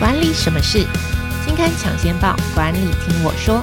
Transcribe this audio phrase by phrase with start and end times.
[0.00, 0.86] 管理什么事？
[1.44, 3.62] 金刊抢先报，管理听我说。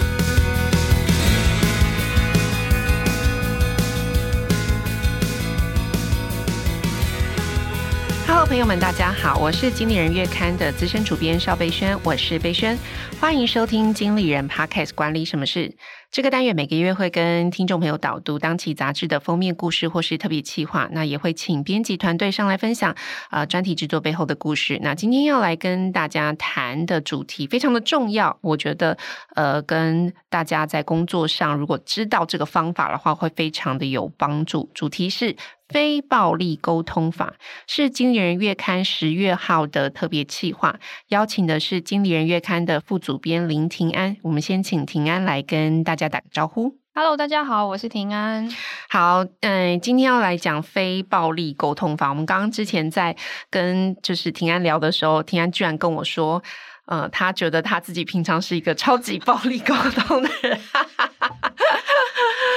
[8.48, 12.78] 朋友们，大家好，我是经理人月刊的资深主编邵贝萱，我是贝萱，
[13.20, 15.76] 欢迎收听经理人 Podcast 管理什么事。
[16.10, 22.96] 这个单元每个月会跟听众朋友导读当期杂志的封面故事或是特别企划，那也会请编辑团队上来分享
[23.30, 24.79] 呃专题制作背后的故事。
[24.82, 28.98] 那今天要来跟大家谈的主题非常的重要，我觉得
[29.36, 34.71] 呃跟大家在工作上如果知道这个方法的话，会非常的有帮助。
[34.73, 35.35] 主题是
[35.70, 37.35] 非暴力沟通法，
[37.67, 44.17] 是经理人月刊十月号的特别企划，邀请的是经理人月刊的副主编林庭安。
[44.23, 46.08] 我们先请庭安来跟大家。
[46.08, 48.49] 打个招呼，Hello，大家好，我是庭安。
[48.88, 52.08] 好，嗯，今天要来讲非暴力沟通法。
[52.08, 53.13] 我们刚刚之前在
[53.49, 56.41] 跟就是庭安聊的时候，庭安居然跟我说，
[56.86, 60.58] 呃，他觉得他自己平常是一个超级暴力沟通的人。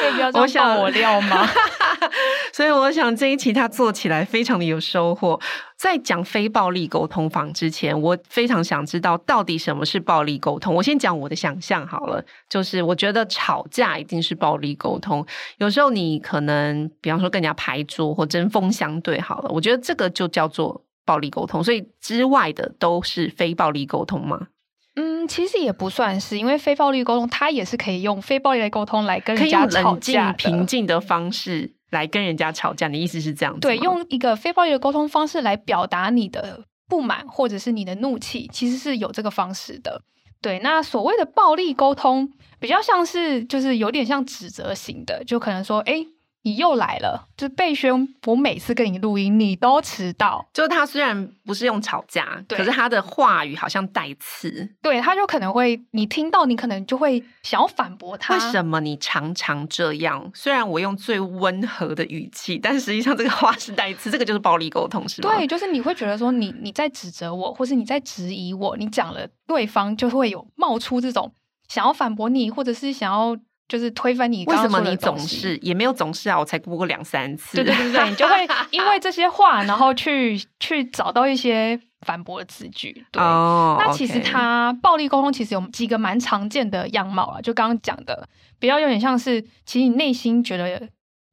[0.00, 1.44] 可以不要这样爆我料吗？
[2.52, 5.40] 所以我想这一期他做起来非常的有收获。
[5.76, 10.74] 在讲非暴力沟通法之前，我非常想知道到底什么是暴力沟通。
[10.74, 15.26] 我先讲我的想象好了，就是我觉得吵架一定是暴力沟通。
[15.56, 21.64] 有时候你可能，比方说跟人家拍桌或针锋相对好了，我觉得这个就叫做暴力沟通。
[21.64, 24.48] 所以之外的都是非暴力沟通吗？
[24.96, 32.88] 嗯，其实也不算是，因为非暴力沟通，它也是可以用非暴力的沟通来跟人家吵架，平静的方式来跟人家吵架。
[32.88, 33.60] 你的意思是这样子？
[33.60, 40.02] 对，用一个非暴力的沟通方式来表达你的不满或者是你的怒气，其实是有这个方式的。
[40.40, 46.06] 对，那所谓的暴力沟通，比较像是就是有点像指责型的，就可能说，哎。
[46.42, 48.08] 你又来了，就是贝轩。
[48.26, 50.48] 我每次跟你录音，你都迟到。
[50.54, 54.68] 就是他虽然不是用吵架，可是他的话语好像带刺。
[54.80, 58.34] 对，他就可能会，你听到，你可能就会想要反驳他。
[58.34, 60.30] 为什么你常常这样？
[60.34, 64.10] 虽然我用最温和的语气，但实际上这个话是带刺。
[64.10, 65.30] 这个就是暴力沟通，是吗？
[65.30, 71.32] 对，就是你会觉得说，你你在指责我，或是你在质疑我，你讲了，对方就会有冒出这种
[71.68, 73.36] 想要反驳你，或者是想要。
[73.70, 76.36] 就是推翻你刚刚，为什么你总是也没有总是啊？
[76.36, 77.56] 我才播过两三次。
[77.56, 78.34] 对对对对，你就会
[78.72, 83.06] 因为这些话，然后去去找到一些反驳的词句。
[83.12, 90.88] 对，oh, 那其实他暴力沟通其实有几个蛮常见的样貌啊，就刚刚讲的，比较有点像是，其实你内心觉得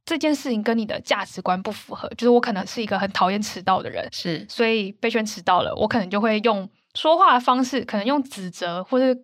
[0.06, 9.20] 这件事情跟你的价值观不符合，就是我可能是一个很讨厌迟到的人，是，所以被圈迟到了，我可能就会用说话的方式，可能用指责或者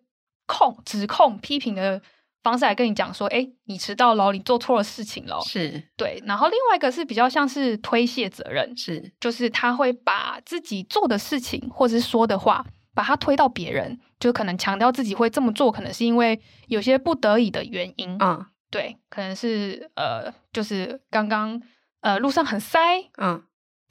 [0.48, 2.02] 控、指控、批评的。
[2.44, 6.22] 方式来跟你讲说，哎，你迟到了，你做错了事情了，是对。
[6.28, 21.62] 然后另外一个是比较像是推卸责任，是，就是他会把自己做的事情或者是说的话，把它推到别人，就可能强调自己会这么做，可能是因为有些不得已的原因，嗯，对，可能是呃，就是刚刚
[22.02, 22.80] 呃路上很塞，
[23.18, 23.42] 嗯。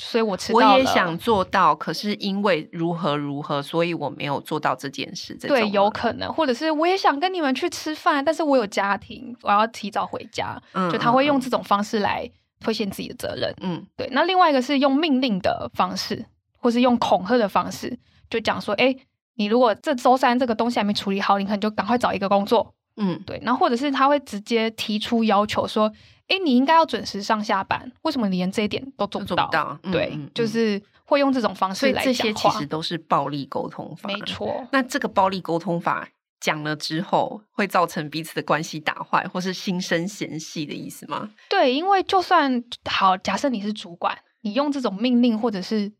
[0.04, 0.72] 所以我迟到了。
[0.72, 5.34] 我也想做到，可是因为如何如何，所以我没有做到这件事。
[5.36, 10.60] 对，有可能，或者是我也想跟你们去吃饭，但是我有家庭，我要提早回家。
[10.72, 12.28] 嗯，就他会用这种方式来
[12.60, 13.54] 推卸自己的责任。
[13.60, 14.08] 嗯，对。
[14.12, 16.26] 那另外一个是用命令的方式，
[16.58, 17.98] 或是用恐吓的方式，
[18.28, 18.94] 就讲说：哎，
[19.36, 22.74] 你如果这周三这个东西还没处理好，你可能就赶快找一个工作。
[22.96, 23.38] 嗯，对。
[23.42, 25.92] 那或者是他会直接提出要求说。
[26.28, 29.46] 哎，你应该要准时上下班，为什么你连这一点都做不到？
[29.46, 32.04] 不到嗯、对，嗯、就是会用这种方式来讲话。
[32.04, 34.08] 所以这些其实都是暴力沟通法。
[34.08, 34.66] 没错。
[34.72, 36.08] 那这个暴力沟通法
[36.40, 41.28] 讲了之后，会造成彼此的关系打坏，或是心生嫌隙的意思吗？
[41.50, 45.92] 对，因为就算好，假设你是主管，你用这种命令或者是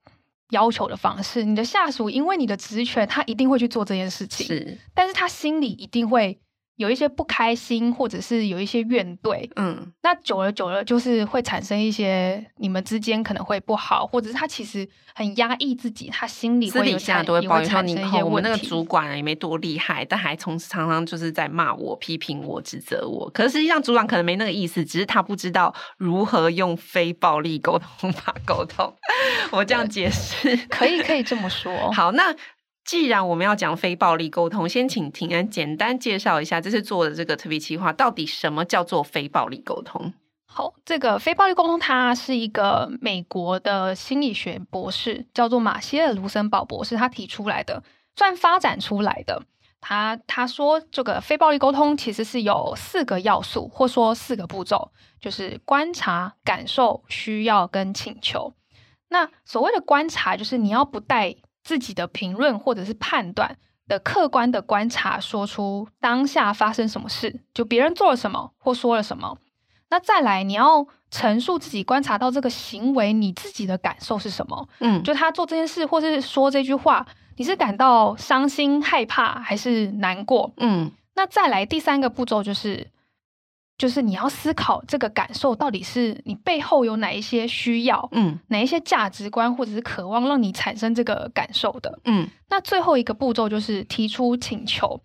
[0.51, 4.47] 要求的方式，你的下属因为你的职权，他一定会去做这件事情。
[4.47, 6.39] 是，但是他心里一定会。
[6.83, 23.31] 有一些不开心，或者是有一些怨怼，嗯，那久了久了，就是会产生一些你们之间可能会不好，或者是他其实很压抑自己，他心里会私底下都会抱怨说，你看我们那个主管也没多厉害，但还从常常就是在骂我、批评我、指责我。
[23.31, 28.93] 可是实际上主管可能没那个意思，只是他不知道如何用非暴力沟通法沟通。
[29.53, 31.93] 我这样解释，可以可以这么说。
[31.93, 32.35] 好，那。
[32.85, 40.13] 既然我们要讲非暴力沟通，先请庭安简单介绍一下这次做的这个特别企划，到底什么叫做非暴力沟通？
[40.47, 47.83] 好，这个非暴力沟通，它是一个美国的心理学博士，叫做马歇尔·卢森堡博士，他提出来的，
[48.17, 49.43] 算发展出来的。
[49.81, 54.91] 他他说，这个非暴力沟通其实是有四个要素，或说四个步骤，
[55.21, 58.53] 就是观察、感受、需要跟请求。
[59.09, 61.37] 那所谓的观察，就是你要不带。
[61.63, 63.57] 自己的评论或者是判断
[63.89, 69.37] 的客观的观察，说出当下发生什么事，就别人做了什么或说了什么。
[69.91, 74.69] 那再来，你要陈述自己观察到这个行为，你自己的感受是什么？
[74.81, 77.07] 嗯，就他做这件事或是说这句话，
[77.37, 80.53] 你是感到伤心、害怕还是难过？
[80.57, 82.92] 嗯，那再来第三个步骤就是。
[83.83, 92.29] 就是你要思考这个感受到底是你背后有哪一些需要，嗯，哪一些价值观或者是渴望让你产生这个感受的，嗯。
[92.49, 95.01] 那最后一个步骤就是提出请求，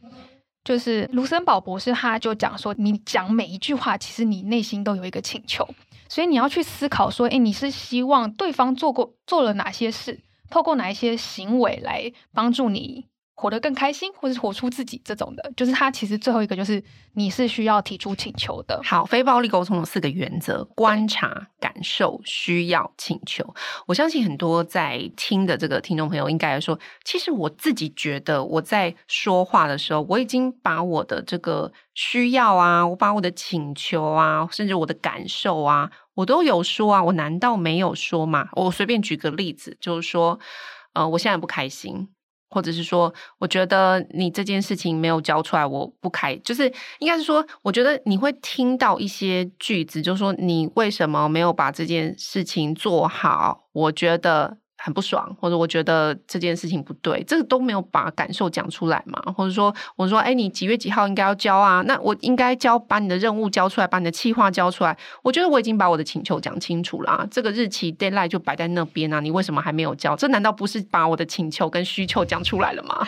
[0.64, 5.68] 就是卢森堡博士他就讲说，你讲每一句话，其实你内心都有一个请求，
[6.08, 10.20] 所以你要去思考说，诶，你是希望对方做过做了哪些事，
[10.52, 13.06] 透过哪一些行为来帮助你。
[13.40, 18.82] 活得更开心，或者是活出自己这种的，就是他其实最后一个就是你是需要提出请求的。
[18.84, 23.46] 好，非暴力沟通的四个原则：观察、感受、需要、请求。
[23.86, 37.04] 我相信很多在听的这个听众朋友应该来说，其实我自己觉得我在说话的时候，我已经把我的这个需要啊，我把我的请求啊，甚至我的感受啊，我都有说啊。
[37.04, 38.50] 我难道没有说吗？
[38.54, 40.40] 我随便举个例子，就是说，
[40.94, 42.10] 呃，我现在不开心。
[42.50, 53.66] 或者是说，我觉得你这件事情没有交出来，我不开，就是应该是说，我觉得你会听到一些句子，就是说你为什么没有把这件事情做好？
[53.72, 54.58] 我觉得。
[54.88, 59.22] 很不爽，或者我觉得这件事情不对，这个都没有把感受讲出来嘛？
[59.36, 61.84] 或者说，我说，哎，你几月几号应该要交啊？
[61.86, 64.98] 那我应该交，把你的任务交出来，把你的计划交出来。
[65.22, 70.16] 我觉得我已经把我的请求讲清楚了啊，这个日期 deadline 就摆在那边啊，你为什么还没有交？
[70.16, 73.06] 这难道不是把我的请求跟需求讲出来了吗？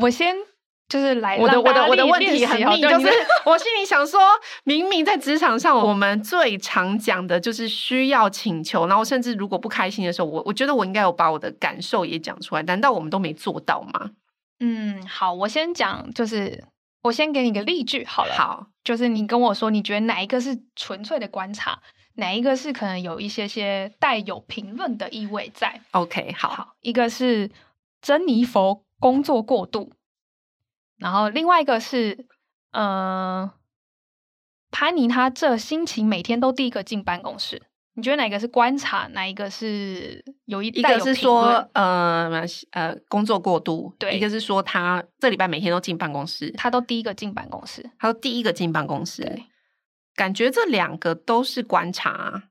[0.00, 0.47] 我先。
[0.88, 3.08] 就是来我的我的我的问题很密，就是
[3.44, 4.18] 我心里想说，
[4.64, 14.12] 明明在职场上，我们最常讲的就是需要请求，然后甚至如果不开心的时候，我我觉得我应该有把我的感受也讲出来，难道我们都没做到吗？
[14.60, 16.64] 嗯，好，我先讲，就是
[17.02, 21.78] 我先给你个例句好了，好，就是你跟我说，你觉得哪一个是纯粹的观察，
[22.14, 27.50] 哪一个是可能有一些些带有评论的意味在？OK，好，好，一个是
[28.00, 29.92] 珍妮佛工作过度。
[30.98, 32.26] 然后另外一个是，
[32.72, 33.50] 呃，
[34.70, 37.62] 潘妮她这心情每天都第一个进办公室，
[37.94, 40.68] 你觉得哪个是观察，哪一个是有一？
[40.68, 49.44] 一个是说，呃呃，工作过度，对，一个是说他这礼拜每天都进办公室，他都第一个进办公室，他都第一个进办公室，对，
[50.14, 52.50] 感觉这两个都是观察。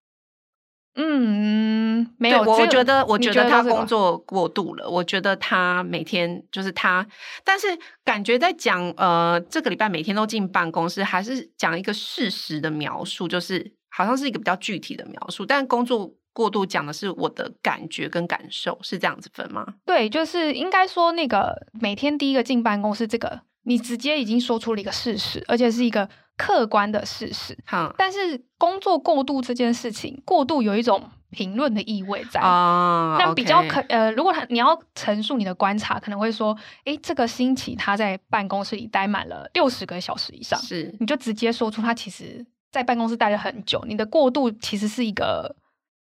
[0.99, 4.89] 嗯，没有，我觉得，我觉得他工作过度了。
[4.89, 7.05] 我觉得他每天就是他，
[7.43, 7.67] 但是
[8.03, 15.45] 感觉在讲呃，这个礼拜每天都进办公室，还是讲一个事实的描述，就是好像是一个比较具体的描述。
[15.45, 19.75] 但工作过度讲的是我的感觉跟感受，是这样子分吗？
[19.85, 26.09] 对，就是应该说那个每天第一个进办公室，这个你直接已经说出了一个事实，而且是一个。
[26.37, 33.17] 客观的事实，好，但是工作过度这件事情，过度有一种评论的意味在啊。
[33.19, 36.55] 那比较可呃，如果他你要陈述你的观察，可能会说，
[36.85, 43.83] 诶，这个星期他在办公室里待满了六十个小时以上，是，你就直接说出他其实在办公室待了很久。
[43.87, 45.55] 你的过度其实是一个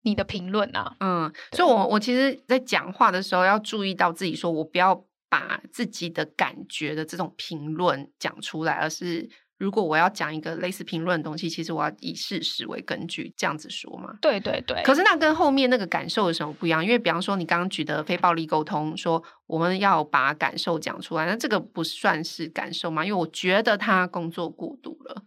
[0.00, 9.28] 你的评论啊，嗯，所以我我其实，在讲话的时候要注意到自己，说我不要把自己的感觉的这种评论讲出来，而是。
[9.62, 14.12] 如果我要讲一个类似评论的东西，其实我要以事实为根据，这样子说嘛。
[14.20, 14.82] 对对对。
[14.82, 16.84] 可是那跟后面那个感受有什么不一样？
[16.84, 23.04] 因为比方说你刚刚举的非暴力沟通，说我们要把感受讲出来，那这个不算是感受吗？
[23.06, 25.22] 因为我觉得他工作过度了，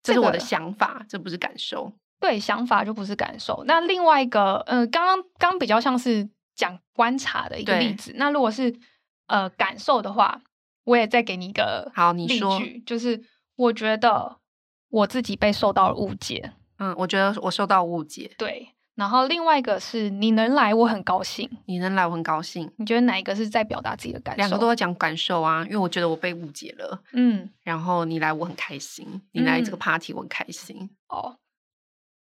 [0.00, 1.92] 这是我的想法，这不是感受。
[2.20, 3.64] 对，想法就不是感受。
[3.66, 8.12] 那另外一个，呃，刚刚刚比较像是讲观察的一个例子。
[8.14, 8.72] 那如果是
[9.26, 10.40] 呃感受的话，
[10.84, 13.20] 我也再给你一个好，你说就是。
[13.56, 14.36] 我觉得
[14.88, 16.52] 我自己被受到了误解。
[16.78, 18.30] 嗯，我觉得我受到误解。
[18.36, 21.50] 对，然后另外一个是你能来，我很高兴。
[21.64, 22.70] 你能来，我很高兴。
[22.76, 24.38] 你觉得哪一个是在表达自己的感受？
[24.38, 27.02] 两个都在讲感受啊，因为我觉得我被误解了。
[27.12, 29.22] 嗯，然后你来，我很开心。
[29.32, 30.76] 你来这个 party，我很开心。
[30.80, 31.36] 嗯、哦，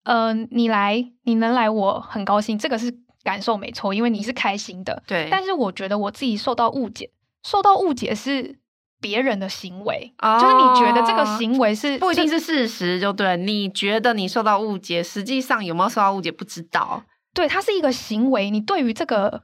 [0.04, 2.60] 呃，你来，你能来，我很高兴。
[2.60, 5.02] 这个是感受没错，因为你是开心的。
[5.08, 7.10] 对，但是我觉得我自己受到误解，
[7.44, 8.60] 受到误解是。
[9.02, 13.36] 别人的行为，oh, 就是你觉得这个行为是不一定是事实，就对。
[13.36, 17.04] 你觉得你受到误解，实际上有没有受到误解不知道。
[17.34, 19.44] 对，它是一个行为，你对于这个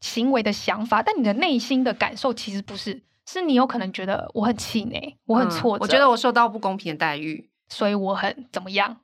[0.00, 8.98] 行为的想法，但你的内心的感受其实不是，是你有可能觉得我很气馁，我很挫折，嗯，我觉得我受到不公平的待遇，所以我很怎么样？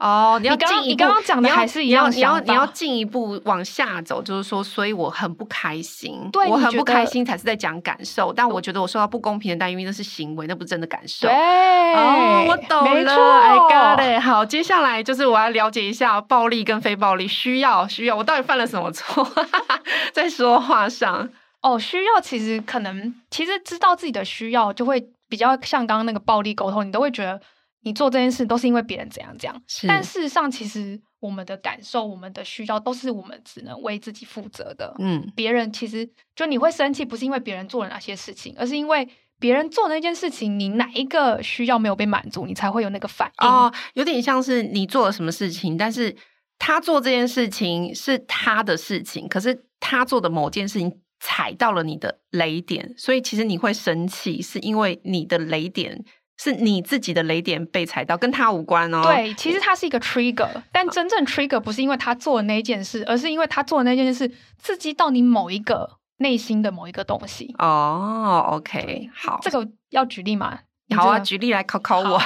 [0.00, 11.28] 哦，你要进你刚刚讲的还是一样你要你要进一步往下走，就是说，所以我很不开心，对，我很不开心才是在讲感受，但我觉得我受到不公平的待遇，因为那是行为，那不是真的感受。
[11.28, 14.22] 对，哦，我懂了，没错，I got it。
[14.22, 19.30] 好，接下来就是我要了解一下暴力跟非暴力，需要需要，我到底犯了什么错？
[20.14, 21.28] 在说话上，
[21.60, 27.38] 哦，需要其实可能，其实知道自己的需要，就会比较像刚刚那个暴力沟通，你都会觉得。
[27.82, 34.94] 你做这件事都是因为别人怎样怎样，但事实上，其实我们的感受、我们的需要，都是我们只能为自己负责的。
[34.98, 39.08] 嗯，别人其实就你会生气，不是因为别人做了哪些事情，而是因为
[39.38, 43.48] 别人做那件事情，你哪一个需要没有被满足，你才会有那个反应。
[43.48, 46.14] 哦，有点像是你做了什么事情，但是
[46.58, 56.04] 他做这件事情是他的事情，可是他做的某件事情踩到了你的雷点，所以其实你会生气，是因为你的雷点。
[56.42, 59.02] 是你自己的雷点被踩到，跟他无关哦。
[59.02, 64.26] 对，其实他是一个 trigger，但真正 trigger 不是因为他做的那件事，而是因为他做的那件事
[64.58, 67.54] 刺激到你某一个内心的某一个东西。
[67.58, 70.60] 哦，OK，好，这个要举例吗？
[70.96, 72.18] 好啊，举例来考考我。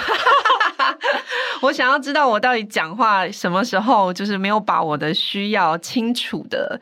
[1.62, 6.80] 我想要知道我到底讲话什么时候就是没有把我的需要清楚的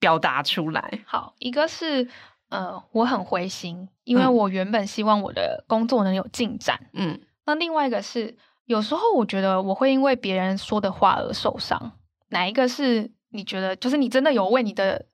[0.00, 0.98] 表达出来。
[1.06, 2.08] 好，一个是。
[2.52, 6.78] 呃，我很灰心，因为我原本希望我的工作能有进展。
[6.92, 11.92] 嗯，那另外一个是，有时候我觉得我会因为别人说的话而受伤。
[12.28, 15.06] 哪一个是你觉得，就是你真的有为你的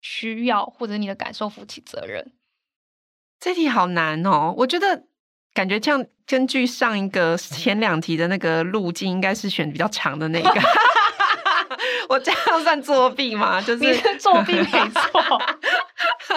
[0.00, 2.32] 需要或者你的感受负起责任？
[3.38, 5.04] 这题好难哦，我觉得
[5.52, 10.50] 感觉这样，根据上一个 前两题的那个路径，应该是选比较长的那个。
[12.08, 13.60] 我这样算作弊吗？
[13.62, 15.42] 就是，是作弊没错。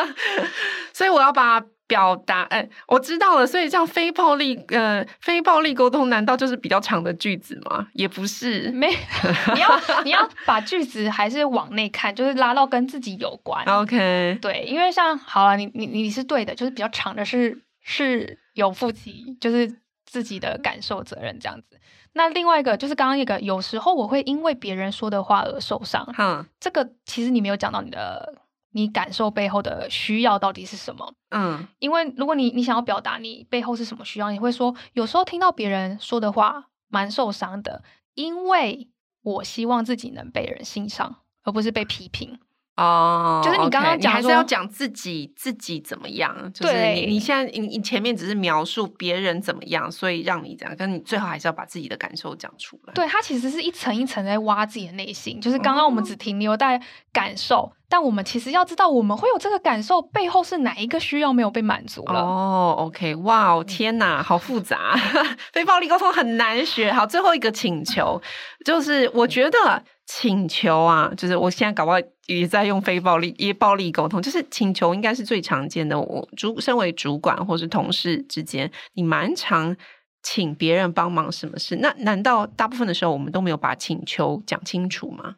[0.94, 3.48] 所以我要把表达，哎、欸，我知道了。
[3.48, 7.88] 所以这样非暴力，呃，非暴力沟通，难道就是比较长的句子吗？
[7.94, 8.90] 也不是，没，
[9.56, 13.64] 你要你要把句子还是往内看，就是拉到跟自己有关。
[13.66, 21.80] OK，对，因为像好了，你你你是对的，就是比较长的是是有负起，就是自己的感受责任这样子。
[22.14, 26.06] 那另外一个就是刚刚一个，有时候我会因为别人说的话而受伤。
[26.18, 28.42] 嗯，这个其实你没有讲到你的。
[28.78, 31.12] 你感受背后的需要到底是什么？
[31.32, 37.82] 嗯，因为如果你你想要表达你背后是什么需要，你会说有时候听到别人说的话蛮受伤的，
[38.14, 38.88] 因为
[39.24, 42.40] 我希望自己能被人欣赏，而不是被批评。
[42.78, 46.34] 哦，就是你刚刚讲，你还是要讲自己自己怎么样？
[46.54, 52.94] 就是你你现在你你前面只是描述别人怎么样，所以让你这样，但你最后还是要把自己的感受讲出来。
[52.94, 55.42] 对，它其实是一层一层在挖自己的内心。
[55.42, 56.80] 就是刚刚我们只停留在
[57.12, 62.20] 感受，哦、但我们其实要知道，我们会有这个感受背后是哪一个需要没有被满足了。
[62.20, 64.96] 哦，OK，哇哦，天哪，好复杂，
[65.52, 66.94] 非暴力沟通很难学。
[66.94, 68.22] 好，最后一个请求
[68.64, 69.84] 就是，我觉得。
[70.10, 71.98] 请求啊，就是我现在搞不好
[72.28, 76.00] 也在用非暴力、也暴力沟通，就是请求应该是最常见的。
[76.00, 79.76] 我主身为主管或是同事之间，你蛮常
[80.24, 81.76] 请别人帮忙什么事？
[81.82, 85.36] 那难道大部分的时候我们都没有把请求讲清楚吗？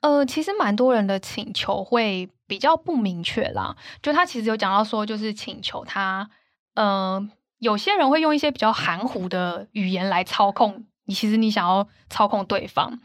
[0.00, 3.76] 呃，其实蛮多人的请求会比较不明确啦。
[4.00, 6.30] 就他其实有讲到说，就是请求他，
[6.74, 11.12] 呃，有些人会用一些比较含糊的语言来操控你。
[11.12, 12.98] 其实你想要操控对方。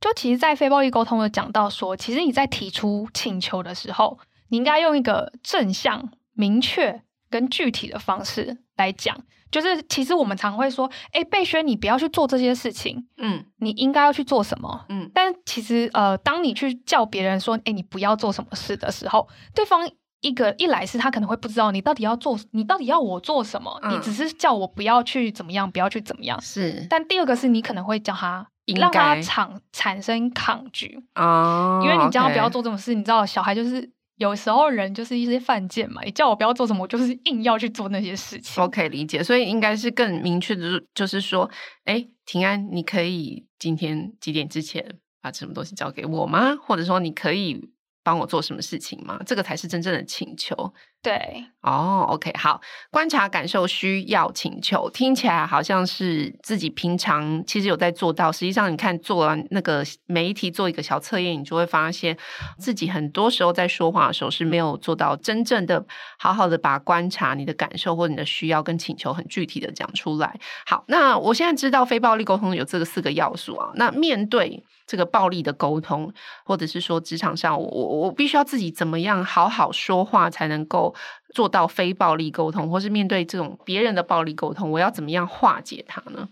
[0.00, 9.16] 就其实，在非暴力沟通有讲到说，其实你在提出请求的时候，你应该用一个正向、明确跟具体的方式来讲。
[9.50, 15.10] 就是其实我们常会说，哎，贝轩，你不要去做这些事情，嗯，你应该要去做什么，嗯。
[15.12, 19.90] 但其实，呃，当你去叫别人说，哎，你不要做什么事的时候，对方
[20.20, 26.40] 一个一来是他可能会不知道你到底要做，你到底要我做什么，嗯，你只是叫我不要去怎么样，不要去怎么样。
[26.40, 26.86] 是。
[26.88, 28.46] 但第二个是你可能会叫他。
[28.74, 36.02] 让他产产生抗拒啊，因为你叫他不要做这种事，你知道，小孩就是有时候人就是一些犯贱嘛。
[36.04, 38.62] 你叫我不要做什么，我就是硬要去做那些事情。
[38.62, 41.50] 我可以理解，所以应该是更明确的，就是说，
[41.84, 46.56] 哎，庭安，你可以今天几点之前把什么东西交给我吗？
[46.56, 47.70] 或者说，你可以。
[48.02, 49.20] 帮我做什么事情吗？
[49.26, 50.72] 这个才是真正的请求。
[51.02, 52.58] 对，哦，OK，好，
[52.90, 58.32] 观察、感受、需要、请求，听起来好像是自己平常其实有在做到。
[58.32, 62.16] 实际上，你看做完那个每一题做一个小测验，你就会发现
[62.58, 65.84] 自己很多时候在说话的时候是没有做到真正的
[66.18, 70.40] 好好的把观察你的感受或你的需要跟请求很具体的讲出来。
[70.64, 73.70] 好，那我现在知道非暴力沟通有这个四个要素啊。
[73.74, 76.10] 那面对这个暴力的沟通，
[76.46, 80.94] 或者是说职场上我我我必须要自己怎么样好好说话才能够。
[81.34, 86.28] 做到非暴力沟通，或是面对这种别人的暴力沟通，我要怎么样化解它呢？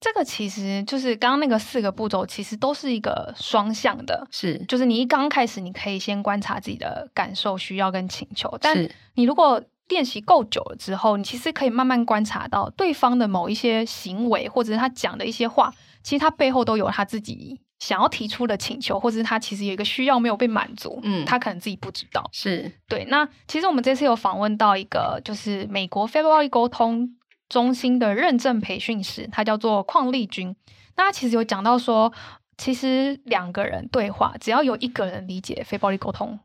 [0.00, 15.72] 这个其实就是刚刚那个四个步骤，其实都是一个双向的，是，就是你一刚开始，你可以先观察自己的感受、需要跟请求，但你如果练习够久了之后，你其实可以慢慢观察到对方的某一些行为，或者是他讲的一些话，
[16.02, 23.04] 其实他背后都有他自己想要提出的请求，或者是他其实有一个需要没有被满足，嗯，他可能自己不知道，是对。
[23.10, 27.16] 那其实我们这次有访问到一个，就是美国非暴力沟通。
[27.46, 30.56] 中心的认证培训师，他叫做邝丽君。
[30.96, 32.10] 那他其实有讲到说，
[32.56, 36.40] 其实两个人对话，只要有一个人理解非暴力沟通，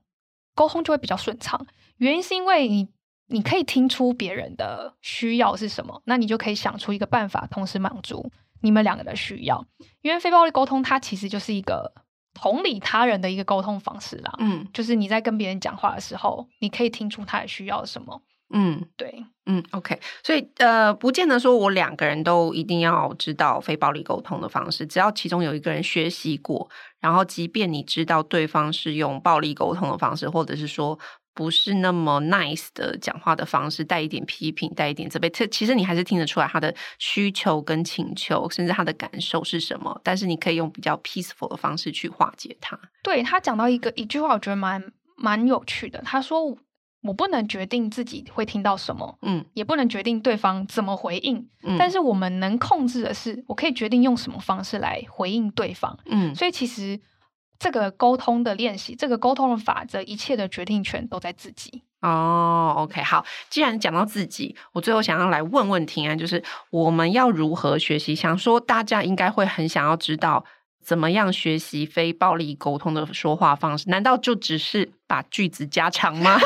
[0.54, 1.66] 沟通就会比较顺畅。
[1.98, 2.90] 原因是因为你
[3.28, 8.30] 你可以听出别人的需要是什么，那你就可以想出一个办法，同时满足
[8.62, 9.66] 你们两个的需要。
[10.02, 11.94] 因为非暴力沟通，它其实就是一个
[12.34, 14.34] 同理他人的一个沟通方式啦。
[14.40, 18.22] 嗯，就是你在跟别人讲话的时候，你可以听出他的需要什么。
[18.52, 26.68] 嗯，对，嗯，OK，所以呃，不见得说我两个人都一定要知道非暴力沟通的方式，只要其中有一个人学习过，
[27.00, 30.98] 然后即便你知道对方是用暴力沟通的方式，或者是说
[31.40, 42.78] 不是那么 nice 的讲话的方式，带一点批评，带一点责备，这其实你还是听得出来他的需求跟请求，甚至他的感受是什么，但是你可以用比较 peaceful 的方式去化解它。
[43.02, 44.84] 对，他讲到一个一句话，我觉得蛮
[45.16, 46.58] 蛮有趣的，他说。
[47.02, 57.00] 我不能决定自己会听到什么，嗯，也不能决定对方怎么回应，嗯，但是我们能控制的是，我可以决定用什么方式来回应对方，嗯，所以其实
[57.60, 61.84] 这个沟通的练习，这个沟通的法则，一切的决定权都在自己。
[62.02, 68.16] 哦，OK，好，既然讲到自己，我最后想要来问问庭安，就是我们要如何学习？
[68.16, 70.46] 想说大家应该会很想要知道。
[70.82, 73.88] 怎么样学习非暴力沟通的说话方式？
[73.90, 76.40] 难道就只是把句子加长吗？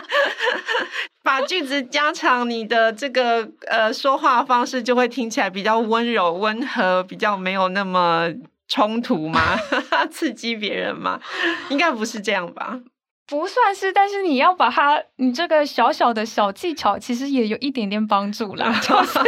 [1.24, 8.28] 把句子加长，你的这个呃说话方式就会听起来比较温柔、温和，比较没有那么
[8.70, 9.58] 冲突吗？
[10.10, 11.20] 刺激别人吗？
[11.68, 12.80] 应该不是这样吧？
[13.26, 18.72] 不算是，但是你要把它，你这个小小的小技巧，其实也有一点点帮助啦。
[18.80, 19.18] 就是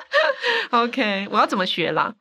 [0.72, 2.14] OK，我要怎么学啦？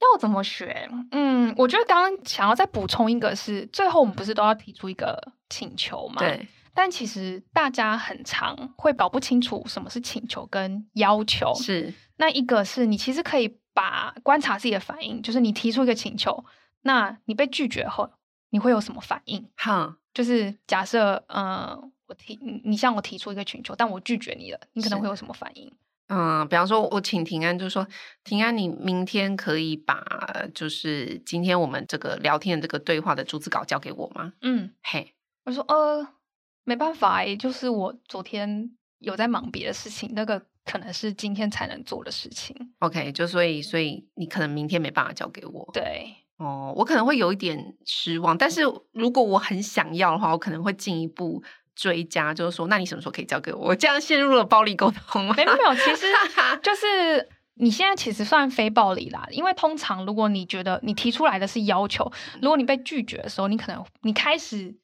[0.00, 0.88] 要怎么学？
[1.12, 6.16] 嗯，我觉得刚刚想要再补充一个是，是最后我们不是都要提出一个请求吗？
[6.18, 6.46] 对。
[6.74, 11.54] 但其实大家很常会搞不清楚什么是请求跟要求。
[11.54, 11.92] 是。
[12.16, 16.44] 那一个是你其实可以把观察自己的反应，就是你提出一个请求，
[16.82, 18.10] 那你被拒绝后，
[18.50, 19.48] 你会有什么反应？
[19.56, 25.72] 哈，就是假设，嗯、呃，我提你向我提出一个请求，但我拒绝你了，你可能会有什么反应？
[26.08, 27.86] 嗯，比方说，我请平安，就是说，
[28.22, 30.04] 平安，你明天可以把
[30.54, 34.34] 就是今天我们这个聊天的这个对话的逐字稿交给我吗？
[34.42, 36.06] 嗯，嘿，我说，呃，
[36.64, 42.56] 没办法，就是我昨天有在忙别的事情，那个可能是今天才能做的事情。
[42.78, 45.68] OK，就所以，所以你可能明天没办法交给我。
[45.72, 51.42] 对，哦，我可能会有一点失望，但是如果我很想要的话，我可能会进一步。
[51.74, 53.68] 追加就是说，那你什么时候可以交给我？
[53.68, 55.32] 我这样陷入了暴力沟通吗？
[55.34, 56.04] 没有没有，其实
[56.62, 59.26] 就是你现在其实算非暴力啦。
[59.30, 64.76] 因为通常如果你觉得你提出来的是要求，如果你被拒绝的时候，你可能你开始。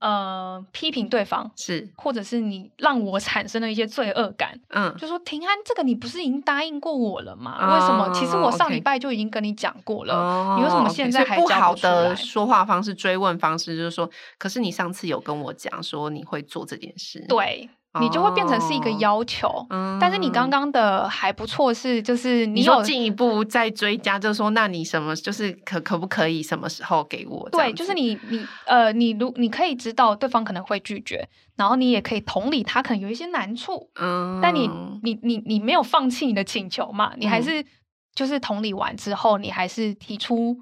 [0.00, 7.58] 呃，批评对方是，或者是你让我产生了一些罪恶感，嗯，就说平安，这个你不是已经答应过我了吗？
[7.60, 8.10] 哦、为什么？
[8.14, 14.08] 其实我上礼拜就已经跟你讲过了，哦、你为什么现在还不，不好的说话方式、追问方式，就是说，
[14.38, 17.68] 可是你上次有跟我讲说你会做这件事，对。
[17.98, 27.48] 你就会变成是一个要求，哦、但是你刚刚的还不错，是就是你有进一步再追加，就是说，那你什么就是可可不可以什么时候给我？
[27.50, 34.70] 对，就是你你呃，你如你可以知道对方可能会拒绝，然后你也可以同理他可能有一些难处，嗯，但你
[35.02, 37.12] 你你你没有放弃你的请求嘛？
[37.16, 37.64] 你还是
[38.14, 40.56] 就是同理完之后，你还是提出。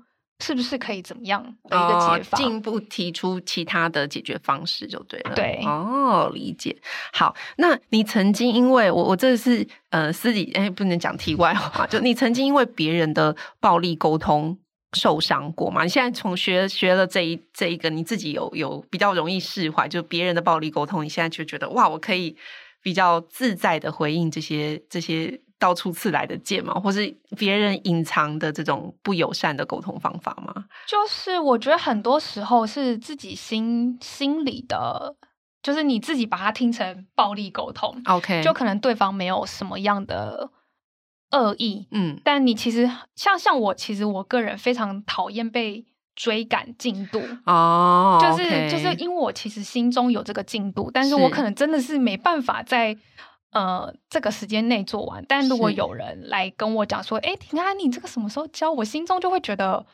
[0.44, 2.38] 是不是可以怎么样的一个解法？
[2.38, 5.32] 进一步提出其他的解决方式就对了。
[5.34, 6.76] 对，哦，理解。
[7.12, 14.56] 好，那你曾经因为我我这是呃私底哎不能讲题外话，就你曾经因为别人的暴力沟通
[14.92, 15.82] 受伤过吗？
[15.82, 22.36] 你现在从学学了这一这一个，你自己有有比较容易释怀，就别人的暴力沟通，你现在就觉得哇，我可以
[22.80, 25.40] 比较自在的回应这些这些。
[25.58, 26.72] 到处刺来的剑吗？
[26.74, 30.66] 或是别人隐藏的这种不友善的沟通方法吗？
[30.86, 35.16] 就是我觉得很多时候是自己心心里的，
[35.60, 38.00] 就是你自己把它听成暴力沟通。
[38.06, 40.48] OK，就可能对方没有什么样的
[41.32, 52.96] 恶意，嗯，但你其实像像我，其实我个人非常讨厌被追赶进度哦，就是就是因为我其实心中有这个进度，但是我可能真的是没办法在。
[53.50, 55.24] 呃这个时间内做完。
[55.28, 58.70] 但如果有人来跟我讲说，哎，婷安，你这个什么时候交？
[58.72, 59.86] 我心中就会觉得。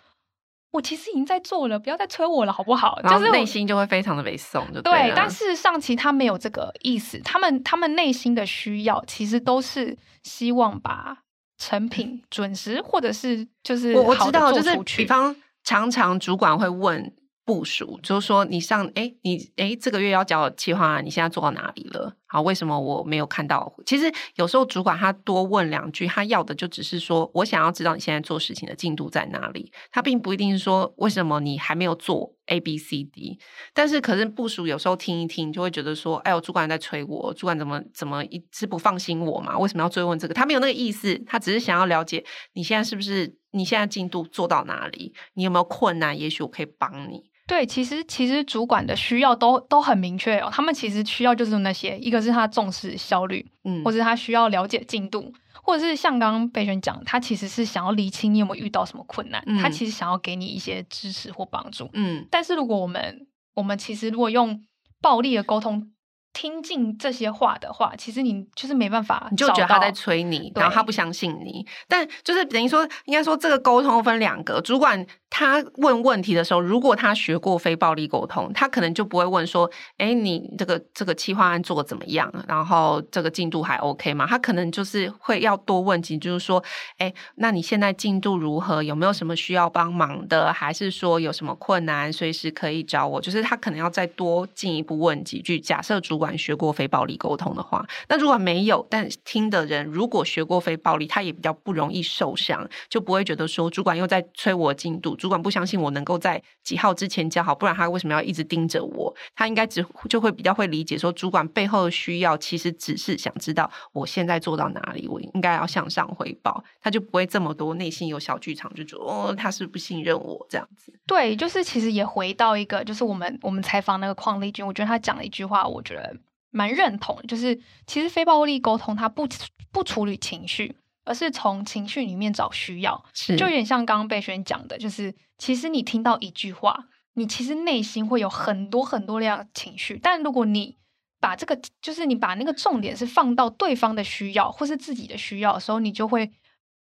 [0.73, 3.01] 我其实已经在做了，不要再催我了，好不好？
[3.03, 5.12] 就是内心就会非常的被送，就对，对。
[5.14, 7.17] 但事实上，其实他没有这个意思。
[7.21, 11.19] 他们他们内心的需要，其实都是希望把
[11.59, 17.14] 成品准时，或者是就是我我知道，就是比方常常主管会问。
[17.45, 22.17] 部署就是说，你上哎，你哎，这个月要交企划，你现在做到哪里了？
[22.27, 23.73] 好，为什么我没有看到？
[23.87, 29.71] 其实有时候主管他多问两句，他要的就只是说我想要知道你现在做事情的进度在哪里。
[29.93, 33.39] 他并不一定是说为什么你还没有做 A B C D。
[33.73, 39.57] 但是可是部署有时候听一听，就会觉得说，哎呦，主管在催我，主管怎么怎么一直不放心我嘛？
[39.59, 40.35] 为什么要追问这个？
[40.35, 45.15] 他没有那个意思，他只是想要了解你现在是不是你现在进度做到哪里？
[45.35, 46.19] 你有没有困难？
[46.19, 47.23] 也许我可以帮你。
[47.47, 50.49] 对，其实其实主管的需要都都很明确哦。
[50.53, 62.27] 他们其实需要就是那些，一个是他重视效率，嗯，或者他需要了解进度，或者是像刚刚蓓宣讲，他其实是想要厘清你有没有遇到什么困难，嗯，他其实想要给你一些支持或帮助，嗯。
[62.31, 64.65] 但是如果我们我们其实如果用
[65.01, 65.91] 暴力的沟通。
[66.35, 71.64] 听进这些话的话，其实你就是没办法，你就觉得他在催你，然后他不相信你。
[71.88, 74.61] 但就是等于说，应该说这个沟通分两个。
[74.61, 82.31] 主管他问问题的时候，如果他学过非暴力沟通，他可能就不会问说：“哎，你这个这个企划案做的怎么样？
[82.49, 86.62] 然后这个进度还 OK 吗？”他可能就是会要多问几句，就是说
[86.99, 88.83] ：“哎，那你现在进度如何？
[88.83, 90.53] 有没有什么需要帮忙的？
[90.53, 95.61] 还是说有什么困难，随时可以找我？”就是他可能要再多进一步问几句。
[95.61, 96.24] 假设主管。
[96.25, 109.15] 管学过非暴力沟通的话，那如果没有，但听的人如果学过非暴力，他也比较不容易受伤，就不会觉得说主管又在催我进度，主管不相信我能够在几号之前交好，不然他为什么要一直盯着我？
[109.37, 120.93] 他应该只就会比较会理解说，主管背后的需要其实只是想知道我现在做到哪里，我应该要向上回报，他就不会这么多内心有小剧场，就觉得哦，他是不信任我这样子。
[121.07, 126.13] 对，就是其实也回到一个，就是我们我们采访那个邝丽君，我觉得他讲了一句话，我觉得。
[126.55, 129.29] 蛮认同，就是其实非暴力沟通，它不
[129.73, 140.77] 不处理情绪，而是从情绪里面找需要，是就有点像刚刚蓓宣讲的，就是其实你听到一句话，你其实内心会有很多很多样情绪，但如果你
[141.19, 146.31] 把这个，就是你把那个重点是放到对方的需要或是自己的需要的时候，你就会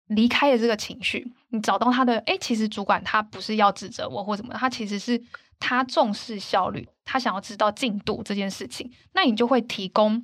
[0.07, 5.23] 离开了这个情绪，你找到他的，哎，其实主管他不是要指责我或什么，他其实是。
[5.63, 10.24] 他重视效率，他想要知道进度这件事情，那你就会提供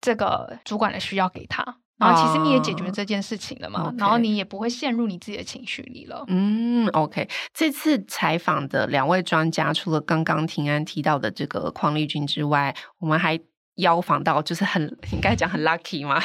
[0.00, 1.62] 这个主管的需要给他，
[1.98, 6.24] 然后其实你也解决这件事情了嘛，啊 okay、然后你也不会陷入你自己的情绪里了。
[6.28, 7.28] 嗯，OK。
[7.52, 13.38] 这次采访的两位专家，除了刚刚庭安提到的这个邝丽君之外，我们还
[13.76, 16.18] 邀访到就是很应该讲很 lucky 吗？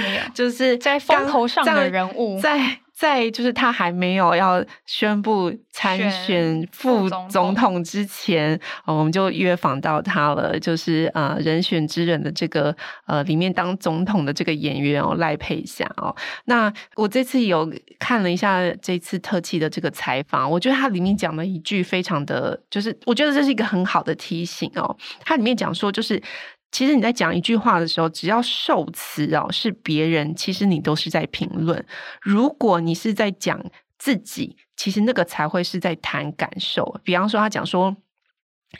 [0.00, 2.80] 没有，就是在风头上的人物在。
[2.98, 10.58] 在就是他还没有要宣布参选副总统之前，呃、我们就约访到他了。
[10.58, 12.74] 就是呃，人选之人的这个
[13.06, 16.12] 呃里面当总统的这个演员哦，赖佩霞哦。
[16.46, 24.96] 那我这次有看了一下这次特辑的这个采访，我觉得他里面讲了一句非常的，就是我觉得这是一个很好的提醒哦。
[25.20, 26.20] 他里面讲说就是。
[26.70, 31.84] 其实你在讲一句话的时候，只要受词哦是别人，其实你都是在评论。
[32.20, 33.58] 如果你是在讲
[33.98, 37.00] 自己，其实那个才会是在谈感受。
[37.02, 37.96] 比方说，他讲说，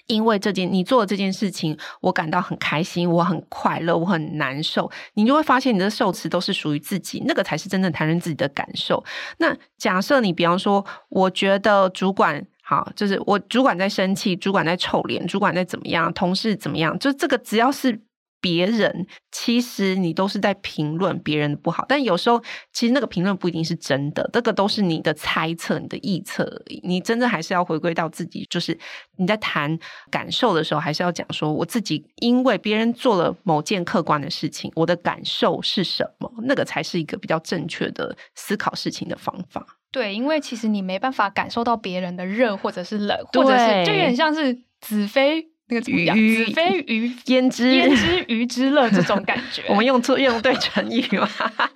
[0.06, 9.02] 因为这件你做的这件事情，我感到很开心，我很快乐，我很难受，你就会发现你的受词都是属于自己，那个才是真正谈论自己的感受。
[9.38, 12.46] 那假设你比方说，我觉得主管。
[12.68, 17.98] 好，就是我主管在生气，主管在臭脸，主管在怎么样，同事怎么样，就这个只要是
[18.42, 21.86] 别人，其实你都是在评论别人的不好。
[21.88, 22.38] 但有时候，
[22.74, 26.78] 其实那个评论不一定是真的，这个都是你的猜测、你的臆测而已。
[26.84, 28.78] 你真的还是要回归到自己，就是
[29.16, 29.78] 你在谈
[30.10, 39.77] 感受的时候，还是要讲说我自己，因为别人做了某件客观的事情，我的感受是什么，那个才是一个比较正确的思考事情的方法。
[39.90, 45.48] 对，因为其实你没办法感受到别人的热或者是冷，或者是就有点像是子非。
[45.70, 46.16] 那个怎么样？
[46.16, 49.62] 子非鱼焉知焉知鱼之乐这种感觉。
[49.68, 51.28] 我们用错用对成语吗？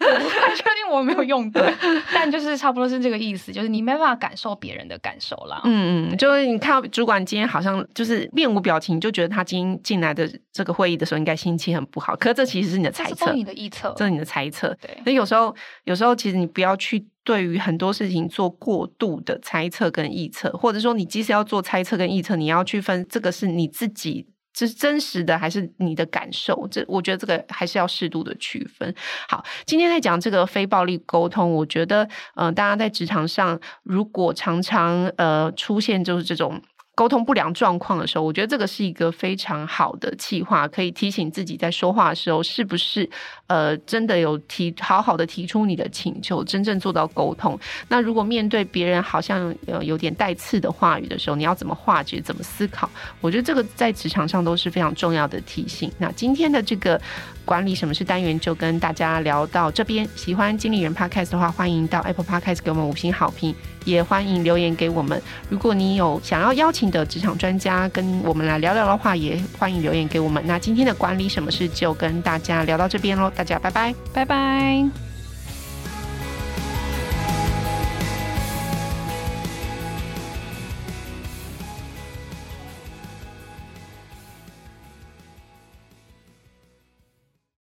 [0.93, 1.73] 我没有 用对，
[2.13, 5.61] 但就是差不多是这个意思，就是你没办法感受别人的感受啦。
[5.65, 12.15] 嗯嗯，就是你看到主管今天好像就是面无表情，就觉得他今天进来的这个会议的时候应该心情很不好。
[12.17, 14.77] 可是这其实是你的猜测，这是你的臆测，这是你的猜测。
[14.81, 17.07] 对，所以有时候有时候其实你不要去。
[17.25, 26.69] 对于很多事情做过度的猜测跟臆测，或者说你即使要做猜测跟臆测，你要去分这个是你自己这是真实的还是你的感受？
[26.71, 28.95] 这我觉得这个还是要适度的区分。
[29.29, 36.61] 好，今天在讲这个非暴力沟通，我觉得，嗯、呃，大家在职场上如果常常呃出现就是这种。
[36.95, 43.09] 沟通不良状况的时候，我觉得这个是一个非常好的企划，可以提醒自己在说话的时候是不是
[43.47, 47.59] 呃真的有提好好的提出你的请求，真正做到沟通。
[47.89, 52.91] 那如果面对别人好像呃有点带刺的话语的时候，你要怎么化解，怎么思考？
[53.23, 55.91] 我觉得这个在职场上都是非常重要的提醒。
[55.99, 57.01] 那今天的这个。
[57.45, 60.09] 管理什么是单元，就跟大家聊到这边。
[60.15, 65.21] 喜欢经理人 Podcast 的话，欢迎到 Apple Podcast 给我们五星好评，也欢迎留言给我们。
[65.49, 70.43] 如果你有想要邀请的职场专家跟我们来聊聊的话，也欢迎留言给我们。
[70.47, 75.12] 那今天的管理什么事就跟大家聊到这边喽，大家拜拜，拜拜。